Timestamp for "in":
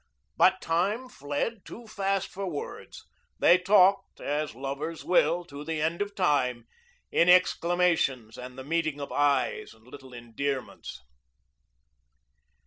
7.11-7.29